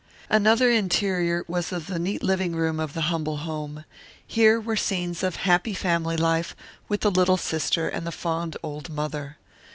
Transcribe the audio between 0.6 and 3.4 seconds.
interior was of the neat living room of the humble